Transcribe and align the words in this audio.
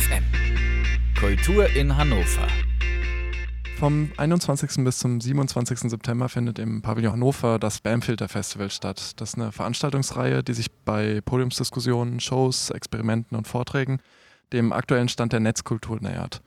FM. 0.00 0.24
Kultur 1.18 1.68
in 1.76 1.94
Hannover. 1.94 2.46
Vom 3.78 4.10
21. 4.16 4.82
bis 4.82 4.98
zum 4.98 5.20
27. 5.20 5.90
September 5.90 6.30
findet 6.30 6.58
im 6.58 6.80
Pavillon 6.80 7.12
Hannover 7.12 7.58
das 7.58 7.76
Spamfilter 7.78 8.28
Festival 8.28 8.70
statt. 8.70 9.20
Das 9.20 9.30
ist 9.30 9.34
eine 9.34 9.52
Veranstaltungsreihe, 9.52 10.42
die 10.42 10.54
sich 10.54 10.70
bei 10.86 11.20
Podiumsdiskussionen, 11.20 12.18
Shows, 12.18 12.70
Experimenten 12.70 13.36
und 13.36 13.46
Vorträgen 13.46 14.00
dem 14.54 14.72
aktuellen 14.72 15.08
Stand 15.08 15.34
der 15.34 15.40
Netzkultur 15.40 15.98
nähert. 16.00 16.40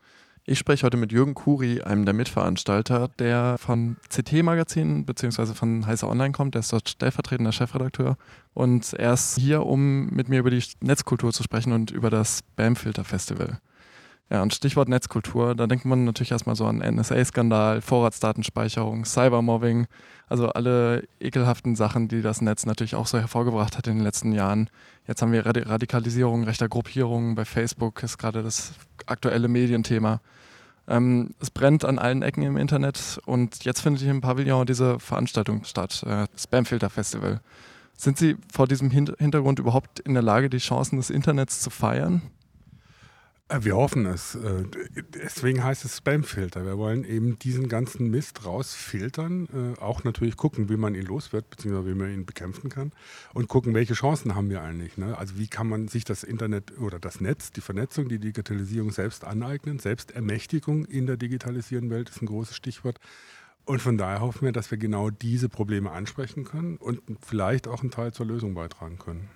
Ich 0.45 0.59
spreche 0.59 0.85
heute 0.85 0.97
mit 0.97 1.13
Jürgen 1.13 1.35
Kuri, 1.35 1.83
einem 1.83 2.03
der 2.03 2.13
Mitveranstalter, 2.13 3.07
der 3.17 3.55
von 3.57 3.95
CT 4.09 4.43
Magazin 4.43 5.05
bzw. 5.05 5.53
von 5.53 5.85
Heißer 5.85 6.09
Online 6.09 6.33
kommt. 6.33 6.55
Der 6.55 6.59
ist 6.59 6.73
dort 6.73 6.89
stellvertretender 6.89 7.53
Chefredakteur. 7.53 8.17
Und 8.53 8.91
er 8.91 9.13
ist 9.13 9.39
hier, 9.39 9.65
um 9.65 10.07
mit 10.07 10.27
mir 10.27 10.39
über 10.39 10.49
die 10.49 10.61
Netzkultur 10.81 11.31
zu 11.31 11.43
sprechen 11.43 11.71
und 11.71 11.91
über 11.91 12.09
das 12.09 12.39
Spamfilter 12.39 13.05
Festival. 13.05 13.59
Ja, 14.29 14.41
und 14.41 14.53
Stichwort 14.53 14.89
Netzkultur, 14.89 15.55
da 15.55 15.65
denkt 15.65 15.85
man 15.85 16.03
natürlich 16.03 16.31
erstmal 16.31 16.57
so 16.57 16.65
an 16.65 16.79
NSA-Skandal, 16.79 17.81
Vorratsdatenspeicherung, 17.81 19.05
Cybermobbing, 19.05 19.87
also 20.27 20.49
alle 20.49 21.07
ekelhaften 21.21 21.75
Sachen, 21.75 22.09
die 22.09 22.21
das 22.21 22.41
Netz 22.41 22.65
natürlich 22.65 22.95
auch 22.95 23.07
so 23.07 23.17
hervorgebracht 23.17 23.77
hat 23.77 23.87
in 23.87 23.95
den 23.95 24.03
letzten 24.03 24.33
Jahren. 24.33 24.69
Jetzt 25.07 25.21
haben 25.21 25.31
wir 25.31 25.45
Radikalisierung 25.45 26.43
rechter 26.43 26.67
Gruppierungen 26.67 27.35
bei 27.35 27.45
Facebook, 27.45 28.03
ist 28.03 28.17
gerade 28.17 28.43
das 28.43 28.73
aktuelle 29.05 29.47
Medienthema. 29.47 30.19
Ähm, 30.87 31.33
es 31.39 31.49
brennt 31.49 31.85
an 31.85 31.97
allen 31.99 32.21
Ecken 32.21 32.43
im 32.43 32.57
Internet 32.57 33.19
und 33.25 33.63
jetzt 33.63 33.81
findet 33.81 34.01
hier 34.01 34.11
im 34.11 34.21
Pavillon 34.21 34.65
diese 34.65 34.99
Veranstaltung 34.99 35.63
statt, 35.63 36.03
äh, 36.05 36.27
Spamfilter 36.37 36.89
Festival. 36.89 37.39
Sind 37.95 38.17
Sie 38.17 38.35
vor 38.51 38.67
diesem 38.67 38.89
Hintergrund 38.89 39.59
überhaupt 39.59 39.99
in 39.99 40.13
der 40.13 40.23
Lage, 40.23 40.49
die 40.49 40.57
Chancen 40.57 40.97
des 40.97 41.09
Internets 41.09 41.61
zu 41.61 41.69
feiern? 41.69 42.21
Äh, 43.53 43.63
wir 43.63 43.75
hoffen 43.75 44.05
es. 44.05 44.35
Äh, 44.35 44.63
deswegen 45.13 45.63
heißt 45.63 45.85
es 45.85 45.97
Spamfilter. 45.97 46.65
Wir 46.65 46.77
wollen 46.77 47.03
eben 47.03 47.37
diesen 47.39 47.69
ganzen 47.69 48.09
Mist 48.09 48.45
rausfiltern, 48.45 49.75
äh, 49.77 49.79
auch 49.79 50.03
natürlich 50.03 50.37
gucken, 50.37 50.69
wie 50.69 50.77
man 50.77 50.95
ihn 50.95 51.05
los 51.05 51.33
wird, 51.33 51.49
beziehungsweise 51.49 51.87
wie 51.87 51.99
man 51.99 52.13
ihn 52.13 52.25
bekämpfen 52.25 52.69
kann 52.69 52.91
und 53.33 53.47
gucken, 53.47 53.73
welche 53.73 53.93
Chancen 53.93 54.35
haben 54.35 54.49
wir 54.49 54.61
eigentlich. 54.61 54.97
Ne? 54.97 55.17
Also 55.17 55.37
wie 55.37 55.47
kann 55.47 55.67
man 55.67 55.87
sich 55.87 56.03
das 56.03 56.23
Internet 56.23 56.77
oder 56.79 56.99
das 56.99 57.21
Netz, 57.21 57.51
die 57.51 57.61
Vernetzung, 57.61 58.09
die 58.09 58.19
Digitalisierung 58.19 58.91
selbst 58.91 59.23
aneignen. 59.23 59.79
Selbstermächtigung 59.79 60.85
in 60.85 61.05
der 61.05 61.17
digitalisierenden 61.17 61.91
Welt 61.95 62.09
ist 62.09 62.21
ein 62.21 62.27
großes 62.27 62.55
Stichwort. 62.55 62.99
Und 63.65 63.81
von 63.81 63.97
daher 63.97 64.19
hoffen 64.19 64.45
wir, 64.45 64.51
dass 64.51 64.71
wir 64.71 64.77
genau 64.77 65.09
diese 65.09 65.47
Probleme 65.47 65.91
ansprechen 65.91 66.43
können 66.43 66.75
und 66.77 67.01
vielleicht 67.25 67.67
auch 67.67 67.81
einen 67.81 67.91
Teil 67.91 68.11
zur 68.11 68.25
Lösung 68.25 68.55
beitragen 68.55 68.97
können. 68.97 69.29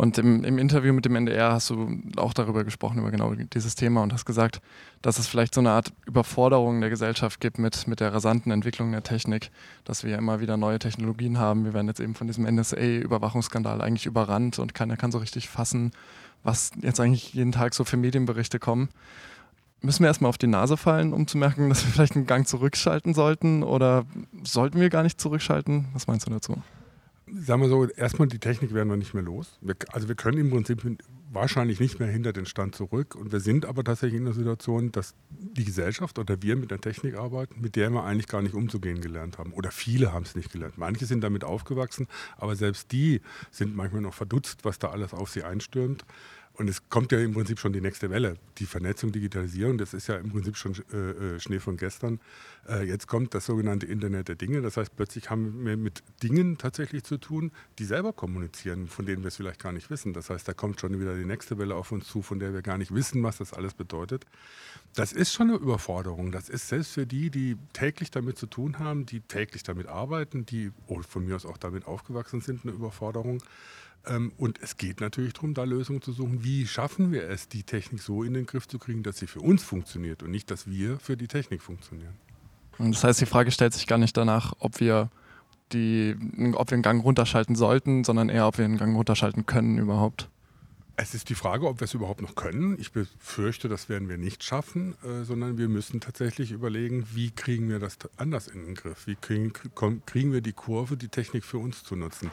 Und 0.00 0.16
im, 0.16 0.44
im, 0.44 0.56
Interview 0.56 0.94
mit 0.94 1.04
dem 1.04 1.14
NDR 1.14 1.52
hast 1.52 1.68
du 1.68 2.00
auch 2.16 2.32
darüber 2.32 2.64
gesprochen, 2.64 3.00
über 3.00 3.10
genau 3.10 3.34
dieses 3.34 3.74
Thema 3.74 4.02
und 4.02 4.14
hast 4.14 4.24
gesagt, 4.24 4.62
dass 5.02 5.18
es 5.18 5.26
vielleicht 5.26 5.54
so 5.54 5.60
eine 5.60 5.72
Art 5.72 5.92
Überforderung 6.06 6.80
der 6.80 6.88
Gesellschaft 6.88 7.38
gibt 7.38 7.58
mit, 7.58 7.86
mit 7.86 8.00
der 8.00 8.14
rasanten 8.14 8.50
Entwicklung 8.50 8.92
der 8.92 9.02
Technik, 9.02 9.50
dass 9.84 10.02
wir 10.02 10.16
immer 10.16 10.40
wieder 10.40 10.56
neue 10.56 10.78
Technologien 10.78 11.36
haben. 11.36 11.66
Wir 11.66 11.74
werden 11.74 11.86
jetzt 11.86 12.00
eben 12.00 12.14
von 12.14 12.28
diesem 12.28 12.46
NSA-Überwachungsskandal 12.46 13.82
eigentlich 13.82 14.06
überrannt 14.06 14.58
und 14.58 14.72
keiner 14.72 14.96
kann 14.96 15.12
so 15.12 15.18
richtig 15.18 15.50
fassen, 15.50 15.90
was 16.42 16.70
jetzt 16.80 16.98
eigentlich 16.98 17.34
jeden 17.34 17.52
Tag 17.52 17.74
so 17.74 17.84
für 17.84 17.98
Medienberichte 17.98 18.58
kommen. 18.58 18.88
Müssen 19.82 20.02
wir 20.02 20.08
erstmal 20.08 20.30
auf 20.30 20.38
die 20.38 20.46
Nase 20.46 20.78
fallen, 20.78 21.12
um 21.12 21.26
zu 21.26 21.36
merken, 21.36 21.68
dass 21.68 21.84
wir 21.84 21.92
vielleicht 21.92 22.16
einen 22.16 22.24
Gang 22.24 22.48
zurückschalten 22.48 23.12
sollten 23.12 23.62
oder 23.62 24.06
sollten 24.44 24.80
wir 24.80 24.88
gar 24.88 25.02
nicht 25.02 25.20
zurückschalten? 25.20 25.88
Was 25.92 26.06
meinst 26.06 26.26
du 26.26 26.30
dazu? 26.30 26.56
Sagen 27.34 27.62
wir 27.62 27.68
so, 27.68 27.86
erstmal 27.86 28.28
die 28.28 28.38
Technik 28.38 28.74
werden 28.74 28.88
wir 28.88 28.96
nicht 28.96 29.14
mehr 29.14 29.22
los. 29.22 29.58
Wir, 29.60 29.76
also 29.92 30.08
wir 30.08 30.14
können 30.14 30.38
im 30.38 30.50
Prinzip 30.50 30.82
wahrscheinlich 31.32 31.78
nicht 31.80 32.00
mehr 32.00 32.08
hinter 32.08 32.32
den 32.32 32.46
Stand 32.46 32.74
zurück. 32.74 33.14
Und 33.14 33.32
wir 33.32 33.40
sind 33.40 33.64
aber 33.64 33.84
tatsächlich 33.84 34.18
in 34.18 34.24
der 34.24 34.34
Situation, 34.34 34.92
dass 34.92 35.14
die 35.30 35.64
Gesellschaft 35.64 36.18
oder 36.18 36.42
wir 36.42 36.56
mit 36.56 36.70
der 36.70 36.80
Technik 36.80 37.16
arbeiten, 37.16 37.60
mit 37.60 37.76
der 37.76 37.90
wir 37.90 38.04
eigentlich 38.04 38.26
gar 38.26 38.42
nicht 38.42 38.54
umzugehen 38.54 39.00
gelernt 39.00 39.38
haben. 39.38 39.52
Oder 39.52 39.70
viele 39.70 40.12
haben 40.12 40.24
es 40.24 40.34
nicht 40.34 40.52
gelernt. 40.52 40.76
Manche 40.76 41.06
sind 41.06 41.22
damit 41.22 41.44
aufgewachsen, 41.44 42.08
aber 42.36 42.56
selbst 42.56 42.92
die 42.92 43.20
sind 43.50 43.76
manchmal 43.76 44.02
noch 44.02 44.14
verdutzt, 44.14 44.64
was 44.64 44.78
da 44.78 44.88
alles 44.90 45.14
auf 45.14 45.30
sie 45.30 45.44
einstürmt. 45.44 46.04
Und 46.54 46.68
es 46.68 46.90
kommt 46.90 47.10
ja 47.10 47.18
im 47.18 47.32
Prinzip 47.32 47.58
schon 47.58 47.72
die 47.72 47.80
nächste 47.80 48.10
Welle. 48.10 48.36
Die 48.58 48.66
Vernetzung, 48.66 49.12
Digitalisierung, 49.12 49.78
das 49.78 49.94
ist 49.94 50.08
ja 50.08 50.16
im 50.16 50.30
Prinzip 50.30 50.56
schon 50.56 50.74
äh, 50.92 50.96
äh, 50.96 51.40
Schnee 51.40 51.58
von 51.58 51.78
gestern. 51.78 52.20
Äh, 52.68 52.86
jetzt 52.86 53.06
kommt 53.06 53.34
das 53.34 53.46
sogenannte 53.46 53.86
Internet 53.86 54.28
der 54.28 54.34
Dinge. 54.34 54.60
Das 54.60 54.76
heißt, 54.76 54.94
plötzlich 54.94 55.30
haben 55.30 55.64
wir 55.64 55.78
mit 55.78 56.02
Dingen 56.22 56.58
tatsächlich 56.58 57.04
zu 57.04 57.16
tun, 57.16 57.50
die 57.78 57.84
selber 57.84 58.12
kommunizieren, 58.12 58.88
von 58.88 59.06
denen 59.06 59.22
wir 59.22 59.28
es 59.28 59.36
vielleicht 59.36 59.62
gar 59.62 59.72
nicht 59.72 59.88
wissen. 59.88 60.12
Das 60.12 60.28
heißt, 60.28 60.46
da 60.46 60.52
kommt 60.52 60.80
schon 60.80 61.00
wieder 61.00 61.16
die 61.16 61.24
nächste 61.24 61.56
Welle 61.56 61.76
auf 61.76 61.92
uns 61.92 62.06
zu, 62.06 62.20
von 62.20 62.38
der 62.38 62.52
wir 62.52 62.60
gar 62.60 62.76
nicht 62.76 62.92
wissen, 62.92 63.22
was 63.22 63.38
das 63.38 63.54
alles 63.54 63.72
bedeutet. 63.72 64.26
Das 64.94 65.12
ist 65.12 65.32
schon 65.32 65.48
eine 65.48 65.58
Überforderung. 65.58 66.30
Das 66.30 66.50
ist 66.50 66.68
selbst 66.68 66.92
für 66.92 67.06
die, 67.06 67.30
die 67.30 67.56
täglich 67.72 68.10
damit 68.10 68.36
zu 68.36 68.46
tun 68.46 68.78
haben, 68.78 69.06
die 69.06 69.20
täglich 69.20 69.62
damit 69.62 69.86
arbeiten, 69.86 70.44
die 70.44 70.72
von 71.08 71.24
mir 71.24 71.36
aus 71.36 71.46
auch 71.46 71.56
damit 71.56 71.86
aufgewachsen 71.86 72.42
sind, 72.42 72.64
eine 72.64 72.72
Überforderung. 72.72 73.42
Ähm, 74.06 74.32
und 74.38 74.60
es 74.62 74.76
geht 74.76 75.00
natürlich 75.00 75.34
darum, 75.34 75.54
da 75.54 75.64
Lösungen 75.64 76.02
zu 76.02 76.12
suchen. 76.12 76.42
Wie 76.42 76.66
schaffen 76.66 77.12
wir 77.12 77.28
es, 77.28 77.48
die 77.48 77.62
Technik 77.62 78.02
so 78.02 78.22
in 78.22 78.34
den 78.34 78.46
Griff 78.46 78.66
zu 78.66 78.78
kriegen, 78.78 79.02
dass 79.02 79.18
sie 79.18 79.26
für 79.26 79.40
uns 79.40 79.62
funktioniert 79.62 80.22
und 80.22 80.30
nicht, 80.30 80.50
dass 80.50 80.66
wir 80.66 80.98
für 80.98 81.16
die 81.16 81.28
Technik 81.28 81.62
funktionieren. 81.62 82.14
Und 82.78 82.94
das 82.94 83.04
heißt, 83.04 83.20
die 83.20 83.26
Frage 83.26 83.50
stellt 83.50 83.74
sich 83.74 83.86
gar 83.86 83.98
nicht 83.98 84.16
danach, 84.16 84.54
ob 84.58 84.80
wir, 84.80 85.10
die, 85.72 86.16
ob 86.54 86.70
wir 86.70 86.76
einen 86.76 86.82
Gang 86.82 87.04
runterschalten 87.04 87.54
sollten, 87.54 88.04
sondern 88.04 88.30
eher, 88.30 88.46
ob 88.46 88.56
wir 88.56 88.64
einen 88.64 88.78
Gang 88.78 88.96
runterschalten 88.96 89.44
können 89.44 89.76
überhaupt. 89.76 90.28
Es 90.96 91.14
ist 91.14 91.30
die 91.30 91.34
Frage, 91.34 91.66
ob 91.66 91.80
wir 91.80 91.86
es 91.86 91.94
überhaupt 91.94 92.20
noch 92.20 92.34
können. 92.34 92.78
Ich 92.78 92.92
befürchte, 92.92 93.68
das 93.68 93.88
werden 93.88 94.08
wir 94.08 94.18
nicht 94.18 94.44
schaffen, 94.44 94.94
äh, 95.02 95.24
sondern 95.24 95.56
wir 95.56 95.68
müssen 95.68 96.00
tatsächlich 96.00 96.52
überlegen, 96.52 97.06
wie 97.14 97.30
kriegen 97.30 97.68
wir 97.68 97.78
das 97.78 97.96
anders 98.16 98.48
in 98.48 98.66
den 98.66 98.74
Griff? 98.74 99.06
Wie 99.06 99.14
kriegen, 99.14 99.52
kriegen 100.04 100.32
wir 100.32 100.42
die 100.42 100.52
Kurve, 100.52 100.96
die 100.96 101.08
Technik 101.08 101.44
für 101.44 101.58
uns 101.58 101.84
zu 101.84 101.96
nutzen? 101.96 102.30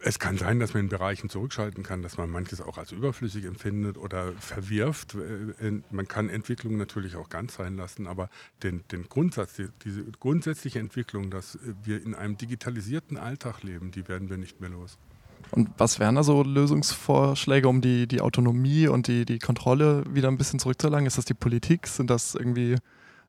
Es 0.00 0.20
kann 0.20 0.38
sein, 0.38 0.60
dass 0.60 0.74
man 0.74 0.84
in 0.84 0.88
Bereichen 0.88 1.28
zurückschalten 1.28 1.82
kann, 1.82 2.02
dass 2.02 2.18
man 2.18 2.30
manches 2.30 2.60
auch 2.60 2.78
als 2.78 2.92
überflüssig 2.92 3.44
empfindet 3.44 3.98
oder 3.98 4.32
verwirft. 4.34 5.14
Äh, 5.14 5.80
man 5.90 6.06
kann 6.06 6.28
Entwicklung 6.28 6.76
natürlich 6.76 7.16
auch 7.16 7.28
ganz 7.28 7.54
sein 7.54 7.76
lassen, 7.76 8.06
aber 8.06 8.30
den, 8.62 8.84
den 8.92 9.08
Grundsatz, 9.08 9.60
diese 9.82 10.04
grundsätzliche 10.20 10.78
Entwicklung, 10.78 11.30
dass 11.30 11.58
wir 11.82 12.02
in 12.02 12.14
einem 12.14 12.36
digitalisierten 12.36 13.16
Alltag 13.16 13.64
leben, 13.64 13.90
die 13.90 14.06
werden 14.06 14.30
wir 14.30 14.36
nicht 14.36 14.60
mehr 14.60 14.70
los. 14.70 14.98
Und 15.50 15.70
was 15.78 15.98
wären 15.98 16.14
da 16.14 16.22
so 16.22 16.42
Lösungsvorschläge, 16.42 17.68
um 17.68 17.80
die, 17.80 18.06
die 18.06 18.20
Autonomie 18.20 18.86
und 18.86 19.06
die, 19.08 19.24
die 19.24 19.38
Kontrolle 19.38 20.04
wieder 20.12 20.28
ein 20.28 20.36
bisschen 20.36 20.58
zurückzulangen? 20.58 21.06
Ist 21.06 21.18
das 21.18 21.24
die 21.24 21.34
Politik? 21.34 21.86
Sind 21.86 22.10
das 22.10 22.34
irgendwie 22.34 22.76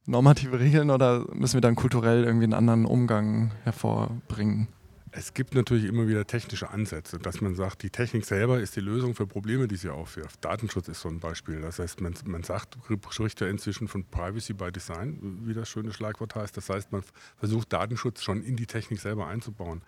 normative 0.05 0.59
Regeln 0.59 0.91
oder 0.91 1.25
müssen 1.33 1.55
wir 1.55 1.61
dann 1.61 1.75
kulturell 1.75 2.23
irgendwie 2.23 2.45
einen 2.45 2.53
anderen 2.53 2.85
Umgang 2.85 3.51
hervorbringen? 3.63 4.67
Es 5.11 5.33
gibt 5.33 5.55
natürlich 5.55 5.85
immer 5.85 6.07
wieder 6.07 6.27
technische 6.27 6.69
Ansätze, 6.69 7.17
dass 7.17 7.41
man 7.41 7.55
sagt, 7.55 7.81
die 7.81 7.89
Technik 7.89 8.25
selber 8.25 8.59
ist 8.59 8.75
die 8.75 8.81
Lösung 8.81 9.15
für 9.15 9.25
Probleme, 9.25 9.67
die 9.67 9.75
sie 9.75 9.89
aufwirft. 9.89 10.45
Datenschutz 10.45 10.87
ist 10.87 11.01
so 11.01 11.09
ein 11.09 11.19
Beispiel. 11.19 11.61
Das 11.61 11.79
heißt, 11.79 11.99
man, 12.01 12.13
man 12.25 12.43
sagt, 12.43 12.77
spricht 13.09 13.41
ja 13.41 13.47
inzwischen 13.47 13.87
von 13.87 14.03
Privacy 14.05 14.53
by 14.53 14.71
Design, 14.71 15.39
wie 15.45 15.53
das 15.55 15.67
schöne 15.67 15.93
Schlagwort 15.93 16.35
heißt. 16.35 16.55
Das 16.55 16.69
heißt, 16.69 16.91
man 16.91 17.03
versucht 17.37 17.73
Datenschutz 17.73 18.21
schon 18.21 18.43
in 18.43 18.55
die 18.55 18.67
Technik 18.67 18.99
selber 18.99 19.27
einzubauen. 19.27 19.81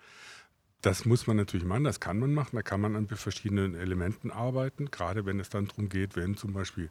Das 0.80 1.04
muss 1.04 1.28
man 1.28 1.36
natürlich 1.36 1.64
machen, 1.64 1.84
das 1.84 2.00
kann 2.00 2.18
man 2.18 2.34
machen. 2.34 2.56
Da 2.56 2.62
kann 2.62 2.80
man 2.80 2.96
an 2.96 3.06
verschiedenen 3.06 3.76
Elementen 3.76 4.32
arbeiten, 4.32 4.90
gerade 4.90 5.24
wenn 5.24 5.38
es 5.38 5.48
dann 5.48 5.68
darum 5.68 5.88
geht, 5.88 6.16
wenn 6.16 6.36
zum 6.36 6.52
Beispiel 6.52 6.90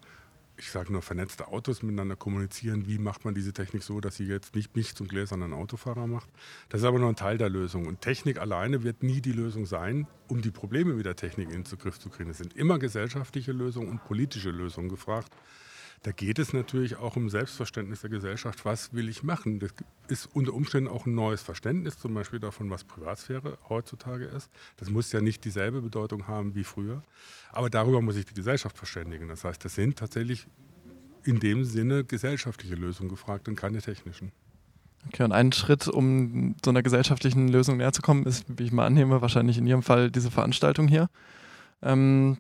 ich 0.61 0.69
sage 0.69 0.93
nur, 0.93 1.01
vernetzte 1.01 1.47
Autos 1.47 1.81
miteinander 1.81 2.15
kommunizieren. 2.15 2.85
Wie 2.85 2.99
macht 2.99 3.25
man 3.25 3.33
diese 3.33 3.51
Technik 3.51 3.81
so, 3.81 3.99
dass 3.99 4.17
sie 4.17 4.25
jetzt 4.25 4.53
nicht 4.53 4.75
mich 4.75 4.93
zum 4.93 5.07
gläsernen 5.07 5.53
Autofahrer 5.53 6.05
macht? 6.05 6.29
Das 6.69 6.81
ist 6.81 6.87
aber 6.87 6.99
nur 6.99 7.09
ein 7.09 7.15
Teil 7.15 7.39
der 7.39 7.49
Lösung. 7.49 7.87
Und 7.87 8.01
Technik 8.01 8.37
alleine 8.39 8.83
wird 8.83 9.01
nie 9.01 9.21
die 9.21 9.31
Lösung 9.31 9.65
sein, 9.65 10.05
um 10.27 10.43
die 10.43 10.51
Probleme 10.51 10.93
mit 10.93 11.07
der 11.07 11.15
Technik 11.15 11.49
in 11.51 11.63
den 11.63 11.79
Griff 11.79 11.99
zu 11.99 12.09
kriegen. 12.09 12.29
Es 12.29 12.37
sind 12.37 12.55
immer 12.55 12.77
gesellschaftliche 12.77 13.53
Lösungen 13.53 13.89
und 13.89 14.05
politische 14.05 14.51
Lösungen 14.51 14.89
gefragt. 14.89 15.33
Da 16.03 16.11
geht 16.11 16.39
es 16.39 16.51
natürlich 16.51 16.95
auch 16.95 17.15
um 17.15 17.29
Selbstverständnis 17.29 18.01
der 18.01 18.09
Gesellschaft. 18.09 18.65
Was 18.65 18.91
will 18.91 19.07
ich 19.07 19.21
machen? 19.21 19.59
Das 19.59 19.71
ist 20.07 20.25
unter 20.33 20.53
Umständen 20.53 20.89
auch 20.89 21.05
ein 21.05 21.13
neues 21.13 21.43
Verständnis, 21.43 21.99
zum 21.99 22.15
Beispiel 22.15 22.39
davon, 22.39 22.71
was 22.71 22.83
Privatsphäre 22.83 23.59
heutzutage 23.69 24.25
ist. 24.25 24.49
Das 24.77 24.89
muss 24.89 25.11
ja 25.11 25.21
nicht 25.21 25.45
dieselbe 25.45 25.81
Bedeutung 25.81 26.27
haben 26.27 26.55
wie 26.55 26.63
früher. 26.63 27.03
Aber 27.51 27.69
darüber 27.69 28.01
muss 28.01 28.15
sich 28.15 28.25
die 28.25 28.33
Gesellschaft 28.33 28.77
verständigen. 28.77 29.27
Das 29.27 29.43
heißt, 29.43 29.63
das 29.63 29.75
sind 29.75 29.99
tatsächlich 29.99 30.47
in 31.23 31.39
dem 31.39 31.65
Sinne 31.65 32.03
gesellschaftliche 32.03 32.73
Lösungen 32.73 33.09
gefragt 33.09 33.47
und 33.47 33.55
keine 33.55 33.79
technischen. 33.79 34.31
Okay, 35.07 35.23
und 35.23 35.31
ein 35.31 35.51
Schritt, 35.51 35.87
um 35.87 36.55
so 36.63 36.71
einer 36.71 36.81
gesellschaftlichen 36.81 37.47
Lösung 37.47 37.77
näher 37.77 37.91
zu 37.91 38.01
kommen, 38.01 38.25
ist, 38.25 38.45
wie 38.47 38.63
ich 38.63 38.71
mal 38.71 38.87
annehme, 38.87 39.21
wahrscheinlich 39.21 39.59
in 39.59 39.67
Ihrem 39.67 39.83
Fall 39.83 40.09
diese 40.09 40.31
Veranstaltung 40.31 40.87
hier. 40.87 41.09
Ähm, 41.83 42.37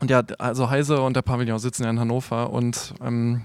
und 0.00 0.10
ja, 0.10 0.22
also 0.38 0.68
Heise 0.70 1.00
und 1.00 1.16
der 1.16 1.22
Pavillon 1.22 1.58
sitzen 1.58 1.84
ja 1.84 1.90
in 1.90 1.98
Hannover 1.98 2.50
und 2.50 2.94
ähm, 3.02 3.42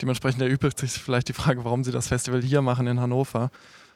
dementsprechend 0.00 0.42
erübrigt 0.42 0.78
sich 0.78 0.92
vielleicht 0.92 1.28
die 1.28 1.34
Frage, 1.34 1.64
warum 1.64 1.84
sie 1.84 1.92
das 1.92 2.08
Festival 2.08 2.42
hier 2.42 2.62
machen 2.62 2.86
in 2.86 3.00
Hannover. 3.00 3.50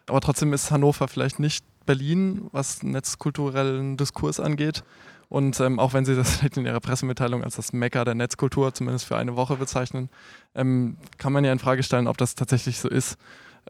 Aber 0.07 0.21
trotzdem 0.21 0.53
ist 0.53 0.71
Hannover 0.71 1.09
vielleicht 1.09 1.39
nicht 1.39 1.65
Berlin, 1.87 2.49
was 2.53 2.83
netzkulturellen 2.83 3.97
Diskurs 3.97 4.41
angeht. 4.41 4.83
Und 5.31 5.61
ähm, 5.61 5.79
auch 5.79 5.93
wenn 5.93 6.05
Sie 6.05 6.17
das 6.17 6.43
in 6.57 6.65
Ihrer 6.65 6.81
Pressemitteilung 6.81 7.45
als 7.45 7.57
das 7.57 7.73
Mecker 7.73 8.05
der 8.05 8.15
Netzkultur 8.15 8.73
zumindest 8.73 9.07
für 9.07 9.17
eine 9.17 9.37
Woche 9.37 9.57
bezeichnen, 9.57 10.09
ähm, 10.55 10.97
kann 11.19 11.33
man 11.33 11.45
ja 11.45 11.53
in 11.53 11.59
Frage 11.59 11.83
stellen, 11.83 12.07
ob 12.07 12.17
das 12.17 12.35
tatsächlich 12.35 12.79
so 12.79 12.89
ist. 12.89 13.19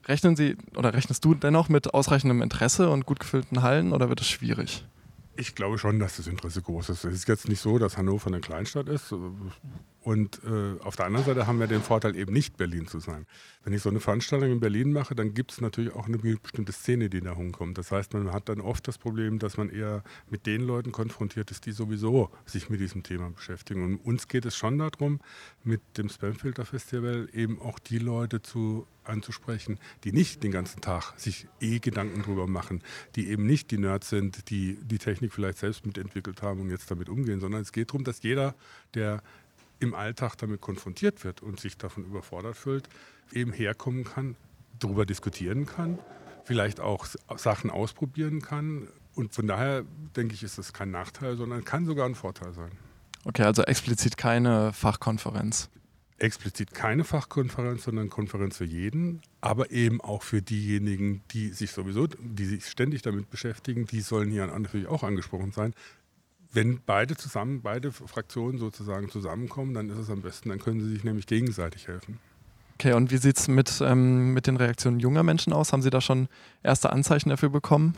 Rechnen 0.07 0.37
Sie 0.37 0.57
oder 0.77 0.95
rechnest 0.95 1.25
du 1.25 1.35
dennoch 1.35 1.69
mit 1.69 1.95
ausreichendem 1.95 2.43
Interesse 2.43 2.91
und 2.91 3.07
gut 3.07 3.19
gefüllten 3.19 3.63
Hallen 3.63 3.93
oder 3.93 4.09
wird 4.09 4.21
es 4.21 4.29
schwierig? 4.29 4.85
Ich 5.39 5.55
glaube 5.55 5.79
schon, 5.79 6.01
dass 6.01 6.17
das 6.17 6.27
Interesse 6.27 6.63
groß 6.63 6.89
ist. 6.89 7.05
Es 7.05 7.15
ist 7.15 7.29
jetzt 7.29 7.49
nicht 7.49 7.61
so, 7.61 7.79
dass 7.79 7.97
Hannover 7.97 8.27
eine 8.27 8.41
Kleinstadt 8.41 8.89
ist. 8.89 9.15
Und 10.09 10.41
äh, 10.43 10.83
auf 10.83 10.97
der 10.97 11.05
anderen 11.05 11.27
Seite 11.27 11.47
haben 11.47 11.61
wir 11.61 11.67
den 11.67 11.83
Vorteil, 11.83 12.17
eben 12.17 12.33
nicht 12.33 12.57
Berlin 12.57 12.87
zu 12.87 12.99
sein. 12.99 13.27
Wenn 13.63 13.75
ich 13.75 13.83
so 13.83 13.91
eine 13.91 14.01
Veranstaltung 14.01 14.51
in 14.51 14.59
Berlin 14.59 14.91
mache, 14.91 15.15
dann 15.15 15.35
gibt 15.35 15.53
es 15.53 15.61
natürlich 15.61 15.93
auch 15.93 16.07
eine 16.07 16.17
bestimmte 16.17 16.73
Szene, 16.73 17.11
die 17.11 17.21
da 17.21 17.33
rumkommt. 17.33 17.77
Das 17.77 17.93
heißt, 17.93 18.15
man 18.15 18.33
hat 18.33 18.49
dann 18.49 18.63
oft 18.63 18.89
das 18.89 18.97
Problem, 18.97 19.39
dass 19.39 19.59
man 19.59 19.69
eher 19.69 20.03
mit 20.31 20.47
den 20.47 20.63
Leuten 20.63 20.93
konfrontiert 20.93 21.51
ist, 21.51 21.67
die 21.67 21.73
sowieso 21.73 22.31
sich 22.47 22.71
mit 22.71 22.81
diesem 22.81 23.03
Thema 23.03 23.29
beschäftigen. 23.29 23.85
Und 23.85 23.97
uns 23.99 24.29
geht 24.29 24.47
es 24.47 24.57
schon 24.57 24.79
darum, 24.79 25.21
mit 25.63 25.83
dem 25.99 26.09
Spamfilter 26.09 26.65
Festival 26.65 27.29
eben 27.35 27.61
auch 27.61 27.79
die 27.79 27.99
Leute 27.99 28.41
zu 28.41 28.87
anzusprechen, 29.05 29.79
die 30.05 30.13
nicht 30.13 30.43
den 30.43 30.53
ganzen 30.53 30.81
Tag 30.81 31.13
sich 31.19 31.49
eh 31.61 31.81
Gedanken 31.81 32.23
drüber 32.23 32.47
machen, 32.47 32.83
die 33.15 33.29
eben 33.29 33.45
nicht 33.45 33.71
die 33.71 33.79
Nerds 33.79 34.09
sind, 34.09 34.49
die 34.49 34.79
die 34.83 34.99
Technik 34.99 35.35
vielleicht 35.35 35.59
selbst 35.59 35.85
mitentwickelt 35.85 36.41
haben 36.41 36.63
und 36.63 36.71
jetzt 36.71 36.91
damit 36.91 37.11
umgehen, 37.11 37.41
sondern 37.41 37.61
es 37.61 37.73
geht 37.73 37.91
darum, 37.91 38.05
dass 38.05 38.23
jeder, 38.23 38.55
der 38.95 39.23
im 39.81 39.95
Alltag 39.95 40.37
damit 40.37 40.61
konfrontiert 40.61 41.25
wird 41.25 41.43
und 41.43 41.61
sich 41.61 41.77
davon 41.77 42.05
überfordert 42.05 42.57
fühlt, 42.57 42.89
eben 43.33 43.53
herkommen 43.53 44.05
kann, 44.05 44.37
darüber 44.79 45.07
diskutieren 45.07 45.67
kann, 45.67 45.99
vielleicht 46.45 46.81
auch 46.81 47.07
Sachen 47.37 47.71
ausprobieren 47.71 48.43
kann. 48.43 48.89
Und 49.15 49.35
von 49.35 49.47
daher 49.47 49.85
denke 50.17 50.35
ich, 50.35 50.43
ist 50.43 50.59
das 50.59 50.73
kein 50.73 50.91
Nachteil, 50.91 51.37
sondern 51.37 51.65
kann 51.65 51.87
sogar 51.87 52.07
ein 52.07 52.15
Vorteil 52.15 52.53
sein. 52.53 52.71
Okay, 53.25 53.43
also 53.43 53.63
explizit 53.63 54.17
keine 54.17 54.73
Fachkonferenz. 54.73 55.69
Explizit 56.19 56.75
keine 56.75 57.05
Fachkonferenz, 57.05 57.85
sondern 57.85 58.11
Konferenz 58.11 58.57
für 58.57 58.65
jeden, 58.65 59.23
aber 59.41 59.71
eben 59.71 60.01
auch 60.01 60.23
für 60.23 60.43
diejenigen, 60.43 61.23
die 61.31 61.51
sich 61.51 61.71
sowieso, 61.71 62.09
die 62.09 62.45
sich 62.45 62.67
ständig 62.67 63.03
damit 63.03 63.31
beschäftigen, 63.31 63.87
die 63.87 64.01
sollen 64.01 64.31
hier 64.31 64.47
natürlich 64.47 64.89
auch 64.89 65.05
angesprochen 65.05 65.53
sein 65.53 65.75
wenn 66.53 66.81
beide 66.85 67.17
zusammen, 67.17 67.63
beide 67.63 67.93
Fraktionen 67.93 68.59
sozusagen 68.59 69.11
zusammenkommen, 69.11 69.75
dann 69.75 69.91
ist 69.91 69.99
es 69.99 70.11
am 70.11 70.23
besten, 70.23 70.49
dann 70.49 70.59
können 70.59 70.81
sie 70.81 70.89
sich 70.89 71.05
nämlich 71.05 71.27
gegenseitig 71.27 71.89
helfen. 71.89 72.19
Okay, 72.75 72.93
und 72.93 73.11
wie 73.11 73.17
sieht 73.17 73.39
es 73.39 73.49
mit, 73.49 73.81
ähm, 73.81 74.33
mit 74.33 74.47
den 74.47 74.57
Reaktionen 74.57 75.01
junger 75.01 75.25
Menschen 75.25 75.53
aus? 75.53 75.73
Haben 75.73 75.83
Sie 75.83 75.91
da 75.91 76.01
schon 76.01 76.29
erste 76.63 76.91
Anzeichen 76.91 77.29
dafür 77.29 77.49
bekommen? 77.49 77.97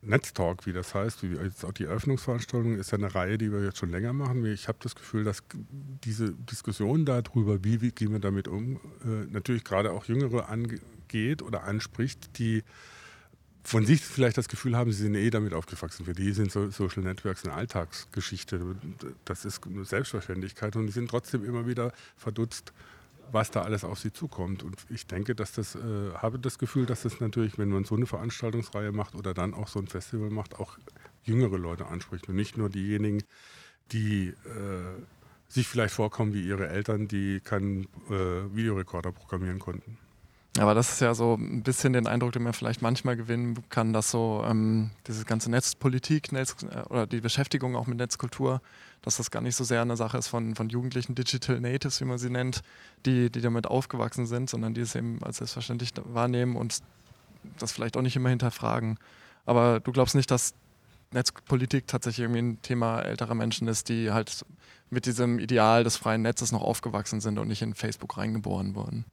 Netztalk, 0.00 0.66
wie 0.66 0.72
das 0.72 0.94
heißt, 0.94 1.22
wie 1.24 1.34
jetzt 1.34 1.64
auch 1.64 1.72
die 1.72 1.84
Eröffnungsveranstaltung, 1.84 2.76
ist 2.76 2.92
ja 2.92 2.98
eine 2.98 3.12
Reihe, 3.12 3.38
die 3.38 3.50
wir 3.50 3.64
jetzt 3.64 3.78
schon 3.78 3.90
länger 3.90 4.12
machen. 4.12 4.44
Ich 4.46 4.68
habe 4.68 4.78
das 4.80 4.94
Gefühl, 4.94 5.24
dass 5.24 5.42
diese 6.04 6.32
Diskussion 6.32 7.04
darüber, 7.04 7.64
wie, 7.64 7.80
wie 7.80 7.90
gehen 7.90 8.12
wir 8.12 8.20
damit 8.20 8.46
um, 8.46 8.76
äh, 9.04 9.26
natürlich 9.28 9.64
gerade 9.64 9.90
auch 9.90 10.04
Jüngere 10.04 10.48
angeht 10.48 11.42
oder 11.42 11.64
anspricht, 11.64 12.38
die 12.38 12.62
von 13.66 13.84
sich 13.84 14.00
vielleicht 14.00 14.38
das 14.38 14.48
Gefühl 14.48 14.76
haben, 14.76 14.92
sie 14.92 15.02
sind 15.02 15.16
eh 15.16 15.28
damit 15.28 15.52
aufgewachsen. 15.52 16.06
Für 16.06 16.12
die 16.12 16.32
sind 16.32 16.52
so 16.52 16.70
Social 16.70 17.02
Networks 17.02 17.44
eine 17.44 17.54
Alltagsgeschichte. 17.54 18.76
Das 19.24 19.44
ist 19.44 19.66
eine 19.66 19.84
Selbstverständlichkeit 19.84 20.76
und 20.76 20.86
die 20.86 20.92
sind 20.92 21.10
trotzdem 21.10 21.44
immer 21.44 21.66
wieder 21.66 21.92
verdutzt, 22.16 22.72
was 23.32 23.50
da 23.50 23.62
alles 23.62 23.82
auf 23.82 23.98
sie 23.98 24.12
zukommt. 24.12 24.62
Und 24.62 24.86
ich 24.88 25.08
denke, 25.08 25.34
dass 25.34 25.50
das, 25.50 25.74
äh, 25.74 25.78
habe 26.14 26.38
das 26.38 26.58
Gefühl, 26.58 26.86
dass 26.86 27.02
das 27.02 27.18
natürlich, 27.18 27.58
wenn 27.58 27.70
man 27.70 27.84
so 27.84 27.96
eine 27.96 28.06
Veranstaltungsreihe 28.06 28.92
macht 28.92 29.16
oder 29.16 29.34
dann 29.34 29.52
auch 29.52 29.66
so 29.66 29.80
ein 29.80 29.88
Festival 29.88 30.30
macht, 30.30 30.60
auch 30.60 30.78
jüngere 31.24 31.58
Leute 31.58 31.86
anspricht 31.86 32.28
und 32.28 32.36
nicht 32.36 32.56
nur 32.56 32.70
diejenigen, 32.70 33.24
die 33.90 34.28
äh, 34.28 34.34
sich 35.48 35.66
vielleicht 35.66 35.94
vorkommen 35.94 36.34
wie 36.34 36.46
ihre 36.46 36.68
Eltern, 36.68 37.08
die 37.08 37.40
keinen 37.40 37.88
äh, 38.10 38.54
Videorekorder 38.54 39.10
programmieren 39.10 39.58
konnten. 39.58 39.98
Aber 40.58 40.74
das 40.74 40.92
ist 40.92 41.00
ja 41.00 41.14
so 41.14 41.34
ein 41.34 41.62
bisschen 41.62 41.92
den 41.92 42.06
Eindruck, 42.06 42.32
den 42.32 42.42
man 42.42 42.52
vielleicht 42.52 42.80
manchmal 42.80 43.16
gewinnen 43.16 43.62
kann, 43.68 43.92
dass 43.92 44.10
so 44.10 44.44
ähm, 44.46 44.90
diese 45.06 45.24
ganze 45.24 45.50
Netzpolitik 45.50 46.32
Netz, 46.32 46.56
äh, 46.62 46.82
oder 46.88 47.06
die 47.06 47.20
Beschäftigung 47.20 47.76
auch 47.76 47.86
mit 47.86 47.98
Netzkultur, 47.98 48.60
dass 49.02 49.16
das 49.16 49.30
gar 49.30 49.42
nicht 49.42 49.56
so 49.56 49.64
sehr 49.64 49.82
eine 49.82 49.96
Sache 49.96 50.18
ist 50.18 50.28
von, 50.28 50.54
von 50.54 50.68
jugendlichen 50.68 51.14
Digital 51.14 51.60
Natives, 51.60 52.00
wie 52.00 52.04
man 52.04 52.18
sie 52.18 52.30
nennt, 52.30 52.62
die, 53.04 53.30
die 53.30 53.40
damit 53.40 53.66
aufgewachsen 53.66 54.26
sind, 54.26 54.48
sondern 54.48 54.74
die 54.74 54.80
es 54.80 54.94
eben 54.94 55.22
als 55.22 55.38
selbstverständlich 55.38 55.92
wahrnehmen 56.04 56.56
und 56.56 56.78
das 57.58 57.72
vielleicht 57.72 57.96
auch 57.96 58.02
nicht 58.02 58.16
immer 58.16 58.30
hinterfragen. 58.30 58.98
Aber 59.44 59.80
du 59.80 59.92
glaubst 59.92 60.14
nicht, 60.14 60.30
dass 60.30 60.54
Netzpolitik 61.12 61.86
tatsächlich 61.86 62.24
irgendwie 62.24 62.42
ein 62.42 62.62
Thema 62.62 63.00
älterer 63.00 63.34
Menschen 63.34 63.68
ist, 63.68 63.88
die 63.88 64.10
halt 64.10 64.44
mit 64.90 65.06
diesem 65.06 65.38
Ideal 65.38 65.84
des 65.84 65.96
freien 65.96 66.22
Netzes 66.22 66.52
noch 66.52 66.62
aufgewachsen 66.62 67.20
sind 67.20 67.38
und 67.38 67.48
nicht 67.48 67.62
in 67.62 67.74
Facebook 67.74 68.16
reingeboren 68.16 68.74
wurden? 68.74 69.04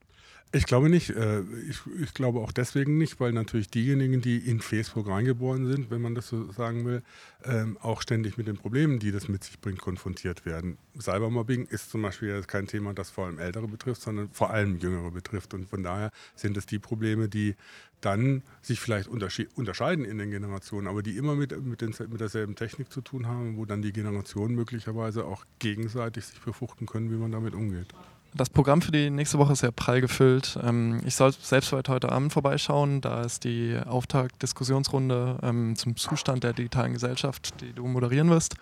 Ich 0.51 0.68
glaube 0.68 0.88
nicht. 0.88 1.10
Äh, 1.10 1.42
ich, 1.68 1.80
ich, 2.00 2.13
glaube 2.13 2.40
auch 2.40 2.51
deswegen 2.51 3.00
nicht, 3.00 3.19
weil 3.19 3.31
natürlich 3.31 3.69
diejenigen, 3.69 4.22
die 4.22 4.38
in 4.38 4.60
Facebook 4.60 5.07
reingeboren 5.07 5.66
sind, 5.66 5.90
wenn 5.90 6.01
man 6.01 6.13
das 6.13 6.28
so 6.28 6.51
sagen 6.51 6.86
will, 6.86 7.01
ähm, 7.44 7.78
auch 7.81 8.04
ständig 8.04 8.38
mit 8.38 8.48
den 8.48 8.57
Problemen, 8.57 9.00
die 9.00 9.12
das 9.12 9.28
mit 9.28 9.44
sich 9.44 9.60
bringt, 9.60 9.80
konfrontiert 9.80 10.45
werden. 10.45 10.78
Cybermobbing 11.00 11.66
ist 11.66 11.90
zum 11.90 12.04
Beispiel 12.04 12.44
kein 12.44 12.68
Thema, 12.68 12.94
das 12.94 13.10
vor 13.10 13.25
allem 13.25 13.40
Ältere 13.40 13.68
betrifft, 13.68 14.04
sondern 14.04 14.30
vor 14.30 14.51
allem 14.51 14.78
Jüngere 14.78 15.10
betrifft. 15.10 15.56
Und 15.56 15.68
von 15.68 15.81
daher 15.81 16.12
sind 16.36 16.56
es 16.56 16.68
die 16.68 16.78
Probleme, 16.78 17.30
die 17.30 17.56
dann 18.01 18.44
sich 18.62 18.80
vielleicht 18.80 19.07
unterscheiden 19.07 20.06
in 20.06 20.18
den 20.18 20.30
Generationen, 20.30 20.88
aber 20.88 21.01
die 21.01 21.18
immer 21.18 21.36
mit, 21.36 21.60
mit, 21.66 21.81
den, 21.81 21.95
mit 22.10 22.19
derselben 22.19 22.56
Technik 22.56 22.92
zu 22.92 23.01
tun 23.01 23.28
haben, 23.28 23.57
wo 23.57 23.66
dann 23.66 23.81
die 23.81 23.94
Generationen 23.94 24.54
möglicherweise 24.56 25.25
auch 25.25 25.45
gegenseitig 25.60 26.25
sich 26.25 26.42
befruchten 26.42 26.86
können, 26.86 27.10
wie 27.12 27.16
man 27.16 27.31
damit 27.31 27.56
umgeht. 27.56 27.88
Das 28.35 28.50
Programm 28.50 28.81
für 28.81 28.91
die 28.91 29.12
nächste 29.12 29.38
Woche 29.38 29.53
ist 29.53 29.62
ja 29.62 29.69
prall 29.69 30.01
gefüllt. 30.01 30.57
Ähm, 30.63 31.01
ich 31.06 31.15
soll 31.15 31.31
selbst 31.33 31.71
heute 31.71 32.12
Abend 32.12 32.33
vorbeischauen. 32.33 33.00
Da 33.00 33.21
ist 33.21 33.44
die 33.44 33.77
Auftakt-Diskussionsrunde 33.85 35.38
ähm, 35.44 35.75
zum 35.75 35.95
Zustand 35.95 36.44
der 36.44 36.53
digitalen 36.53 36.94
Gesellschaft, 36.94 37.62
die 37.62 37.74
du 37.74 37.85
moderieren 37.85 38.31
wirst. 38.31 38.56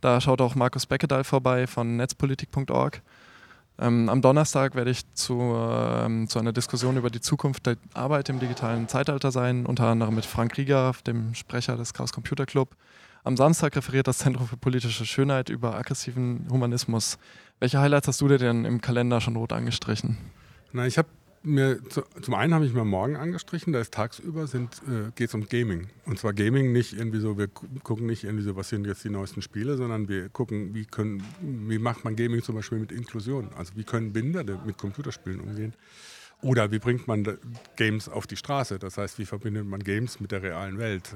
Da 0.00 0.20
schaut 0.20 0.40
auch 0.40 0.56
Markus 0.56 0.86
Beckedahl 0.86 1.22
vorbei 1.22 1.68
von 1.68 1.96
netzpolitik.org. 1.96 3.02
Ähm, 3.78 4.08
am 4.08 4.20
Donnerstag 4.20 4.74
werde 4.74 4.90
ich 4.90 5.02
zu, 5.14 5.40
ähm, 5.40 6.28
zu 6.28 6.40
einer 6.40 6.52
Diskussion 6.52 6.96
über 6.96 7.10
die 7.10 7.20
Zukunft 7.20 7.66
der 7.66 7.76
Arbeit 7.92 8.28
im 8.28 8.40
digitalen 8.40 8.88
Zeitalter 8.88 9.30
sein, 9.30 9.64
unter 9.64 9.86
anderem 9.86 10.16
mit 10.16 10.26
Frank 10.26 10.56
Rieger, 10.58 10.92
dem 11.06 11.34
Sprecher 11.34 11.76
des 11.76 11.94
Chaos 11.94 12.12
Computer 12.12 12.46
Club. 12.46 12.76
Am 13.26 13.38
Samstag 13.38 13.74
referiert 13.74 14.06
das 14.06 14.18
Zentrum 14.18 14.46
für 14.46 14.58
politische 14.58 15.06
Schönheit 15.06 15.48
über 15.48 15.74
aggressiven 15.74 16.46
Humanismus. 16.50 17.16
Welche 17.58 17.80
Highlights 17.80 18.06
hast 18.06 18.20
du 18.20 18.28
dir 18.28 18.36
denn 18.36 18.66
im 18.66 18.82
Kalender 18.82 19.22
schon 19.22 19.34
rot 19.34 19.54
angestrichen? 19.54 20.18
Na, 20.72 20.86
ich 20.86 20.98
habe 20.98 21.08
mir 21.42 21.78
zum 22.20 22.34
einen 22.34 22.52
habe 22.52 22.66
ich 22.66 22.74
mir 22.74 22.84
morgen 22.84 23.16
angestrichen, 23.16 23.72
da 23.72 23.80
ist 23.80 23.94
tagsüber 23.94 24.44
äh, 24.44 24.66
geht 25.14 25.28
es 25.28 25.34
um 25.34 25.46
Gaming 25.48 25.88
und 26.04 26.18
zwar 26.18 26.32
Gaming 26.32 26.72
nicht 26.72 26.94
irgendwie 26.94 27.20
so 27.20 27.36
wir 27.36 27.48
gucken 27.48 28.06
nicht 28.06 28.24
irgendwie 28.24 28.44
so 28.44 28.56
was 28.56 28.70
sind 28.70 28.86
jetzt 28.86 29.04
die 29.04 29.10
neuesten 29.10 29.42
Spiele, 29.42 29.76
sondern 29.76 30.08
wir 30.08 30.30
gucken 30.30 30.74
wie 30.74 30.86
können 30.86 31.22
wie 31.40 31.78
macht 31.78 32.04
man 32.04 32.16
Gaming 32.16 32.42
zum 32.42 32.54
Beispiel 32.54 32.78
mit 32.78 32.92
Inklusion, 32.92 33.50
also 33.56 33.72
wie 33.76 33.84
können 33.84 34.12
Behinderte 34.12 34.58
mit 34.64 34.78
Computerspielen 34.78 35.40
umgehen 35.40 35.74
oder 36.40 36.70
wie 36.70 36.78
bringt 36.78 37.08
man 37.08 37.38
Games 37.76 38.08
auf 38.08 38.26
die 38.26 38.36
Straße, 38.36 38.78
das 38.78 38.96
heißt 38.96 39.18
wie 39.18 39.26
verbindet 39.26 39.66
man 39.66 39.82
Games 39.82 40.20
mit 40.20 40.32
der 40.32 40.42
realen 40.42 40.78
Welt. 40.78 41.14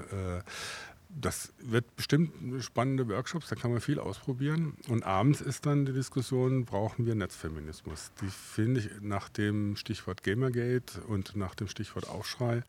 Das 1.11 1.53
wird 1.59 1.97
bestimmt 1.97 2.63
spannende 2.63 3.09
Workshops, 3.09 3.49
da 3.49 3.57
kann 3.57 3.73
man 3.73 3.81
viel 3.81 3.99
ausprobieren. 3.99 4.77
Und 4.89 5.05
abends 5.05 5.41
ist 5.41 5.65
dann 5.65 5.87
die 5.87 5.93
Diskussion, 5.93 6.67
brauchen 6.67 7.07
wir 7.07 7.15
Netzfeminismus? 7.15 8.13
Die 8.21 8.29
finde 8.29 8.81
ich 8.81 8.91
nach 9.01 9.29
dem 9.31 9.77
Stichwort 9.77 10.23
Gamergate 10.23 11.01
und 11.07 11.35
nach 11.35 11.55
dem 11.55 11.69
Stichwort 11.69 12.09
Aufschrei 12.09 12.63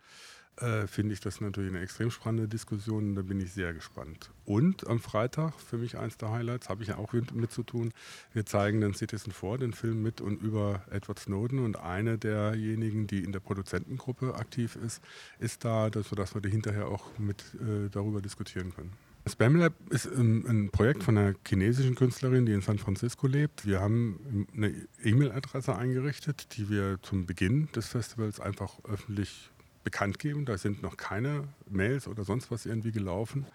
äh, 0.61 0.87
finde 0.87 1.13
ich 1.13 1.19
das 1.19 1.41
natürlich 1.41 1.71
eine 1.71 1.81
extrem 1.81 2.11
spannende 2.11 2.47
Diskussion. 2.47 3.15
Da 3.15 3.21
bin 3.21 3.39
ich 3.39 3.51
sehr 3.53 3.73
gespannt. 3.73 4.31
Und 4.45 4.87
am 4.87 4.99
Freitag, 4.99 5.59
für 5.59 5.77
mich 5.77 5.97
eins 5.97 6.17
der 6.17 6.31
Highlights, 6.31 6.69
habe 6.69 6.83
ich 6.83 6.89
ja 6.89 6.97
auch 6.97 7.13
mit, 7.13 7.51
zu 7.51 7.63
tun. 7.63 7.93
Wir 8.33 8.45
zeigen 8.45 8.81
den 8.81 8.93
Citizen 8.93 9.31
4, 9.31 9.57
den 9.57 9.73
Film 9.73 10.01
mit 10.01 10.21
und 10.21 10.41
über 10.41 10.83
Edward 10.91 11.19
Snowden. 11.19 11.59
Und 11.59 11.77
eine 11.77 12.17
derjenigen, 12.17 13.07
die 13.07 13.23
in 13.23 13.31
der 13.31 13.39
Produzentengruppe 13.39 14.35
aktiv 14.35 14.75
ist, 14.75 15.01
ist 15.39 15.65
da, 15.65 15.89
sodass 15.91 16.35
wir 16.35 16.49
hinterher 16.49 16.87
auch 16.87 17.17
mit 17.17 17.43
äh, 17.55 17.89
darüber 17.89 18.21
diskutieren 18.21 18.73
können. 18.73 18.93
SpamLab 19.27 19.73
ist 19.89 20.05
ein, 20.05 20.69
Projekt 20.71 21.03
von 21.03 21.17
einer 21.17 21.35
chinesischen 21.47 21.95
Künstlerin, 21.95 22.45
die 22.45 22.53
in 22.53 22.61
San 22.61 22.79
Francisco 22.79 23.27
lebt. 23.27 23.65
Wir 23.65 23.79
haben 23.79 24.47
eine 24.55 24.73
E-Mail-Adresse 25.03 25.75
eingerichtet, 25.75 26.57
die 26.57 26.69
wir 26.69 26.99
zum 27.01 27.25
Beginn 27.25 27.69
des 27.75 27.87
Festivals 27.87 28.39
einfach 28.39 28.79
öffentlich 28.85 29.51
bekannt 29.83 30.19
geben. 30.19 30.45
Da 30.45 30.57
sind 30.57 30.81
noch 30.81 30.97
keine 30.97 31.47
Mails 31.69 32.07
oder 32.07 32.23
sonst 32.23 32.51
was 32.51 32.65
irgendwie 32.65 32.91
gelaufen. 32.91 33.45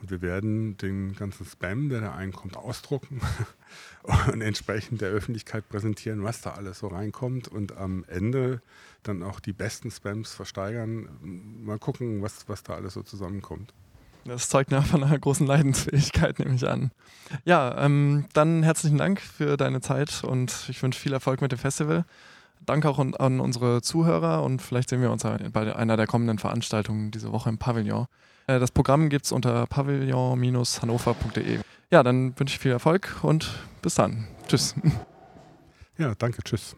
Und 0.00 0.10
wir 0.10 0.22
werden 0.22 0.76
den 0.76 1.14
ganzen 1.14 1.46
Spam, 1.46 1.88
der 1.88 2.00
da 2.00 2.14
einkommt, 2.14 2.56
ausdrucken 2.56 3.20
und 4.32 4.40
entsprechend 4.40 5.00
der 5.00 5.10
Öffentlichkeit 5.10 5.68
präsentieren, 5.68 6.22
was 6.22 6.40
da 6.40 6.52
alles 6.52 6.78
so 6.78 6.88
reinkommt. 6.88 7.48
Und 7.48 7.76
am 7.76 8.04
Ende 8.08 8.60
dann 9.02 9.22
auch 9.22 9.40
die 9.40 9.52
besten 9.52 9.90
Spams 9.90 10.32
versteigern. 10.32 11.08
Mal 11.22 11.78
gucken, 11.78 12.22
was, 12.22 12.48
was 12.48 12.62
da 12.62 12.74
alles 12.74 12.94
so 12.94 13.02
zusammenkommt. 13.02 13.72
Das 14.24 14.48
zeugt 14.48 14.70
ja 14.70 14.82
von 14.82 15.02
einer 15.02 15.18
großen 15.18 15.46
Leidensfähigkeit, 15.46 16.38
nehme 16.38 16.54
ich 16.54 16.68
an. 16.68 16.90
Ja, 17.44 17.84
ähm, 17.84 18.26
dann 18.34 18.62
herzlichen 18.62 18.98
Dank 18.98 19.20
für 19.20 19.56
deine 19.56 19.80
Zeit 19.80 20.24
und 20.24 20.66
ich 20.68 20.82
wünsche 20.82 21.00
viel 21.00 21.12
Erfolg 21.12 21.40
mit 21.40 21.52
dem 21.52 21.58
Festival. 21.58 22.04
Danke 22.70 22.88
auch 22.88 23.00
an, 23.00 23.16
an 23.16 23.40
unsere 23.40 23.82
Zuhörer 23.82 24.44
und 24.44 24.62
vielleicht 24.62 24.90
sehen 24.90 25.02
wir 25.02 25.10
uns 25.10 25.24
bei 25.24 25.74
einer 25.74 25.96
der 25.96 26.06
kommenden 26.06 26.38
Veranstaltungen 26.38 27.10
diese 27.10 27.32
Woche 27.32 27.48
im 27.48 27.58
Pavillon. 27.58 28.06
Äh, 28.46 28.60
das 28.60 28.70
Programm 28.70 29.08
gibt 29.08 29.24
es 29.24 29.32
unter 29.32 29.66
pavillon-hannover.de. 29.66 31.58
Ja, 31.90 32.04
dann 32.04 32.38
wünsche 32.38 32.54
ich 32.54 32.60
viel 32.60 32.70
Erfolg 32.70 33.18
und 33.22 33.50
bis 33.82 33.96
dann. 33.96 34.28
Tschüss. 34.46 34.76
Ja, 35.98 36.14
danke. 36.14 36.44
Tschüss. 36.44 36.76